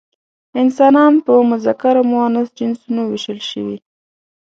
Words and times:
انسانان 0.61 1.13
په 1.25 1.33
مذکر 1.51 1.93
او 1.99 2.05
مؤنث 2.13 2.47
جنسونو 2.57 3.01
ویشل 3.05 3.39
شوي. 3.49 3.77